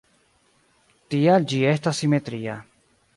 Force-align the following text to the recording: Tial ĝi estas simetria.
Tial 1.15 1.45
ĝi 1.51 1.59
estas 1.73 1.99
simetria. 2.05 2.57